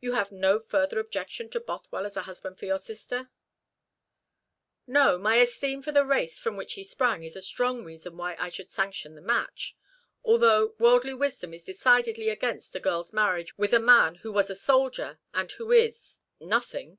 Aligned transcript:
"You 0.00 0.12
have 0.12 0.30
no 0.30 0.60
further 0.60 1.00
objection 1.00 1.48
to 1.50 1.58
Bothwell 1.60 2.06
as 2.06 2.16
a 2.16 2.22
husband 2.22 2.56
for 2.56 2.66
your 2.66 2.78
sister?" 2.78 3.30
"No, 4.86 5.18
my 5.18 5.38
esteem 5.38 5.82
for 5.82 5.90
the 5.90 6.04
race 6.04 6.38
from 6.38 6.56
which 6.56 6.74
he 6.74 6.84
sprang 6.84 7.24
is 7.24 7.34
a 7.34 7.42
strong 7.42 7.82
reason 7.82 8.16
why 8.16 8.36
I 8.36 8.48
should 8.48 8.70
sanction 8.70 9.16
the 9.16 9.20
match; 9.20 9.76
although 10.22 10.76
worldly 10.78 11.14
wisdom 11.14 11.52
is 11.52 11.64
decidedly 11.64 12.28
against 12.28 12.76
a 12.76 12.78
girl's 12.78 13.12
marriage 13.12 13.58
with 13.58 13.72
a 13.72 13.80
man 13.80 14.14
who 14.22 14.30
was 14.30 14.50
a 14.50 14.54
soldier, 14.54 15.18
and 15.32 15.50
who 15.50 15.72
is 15.72 16.20
nothing." 16.40 16.98